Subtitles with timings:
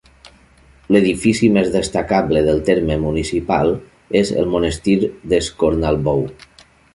[0.95, 3.75] L'edifici més destacable del terme municipal
[4.23, 4.97] és el Monestir
[5.35, 6.27] d'Escornalbou.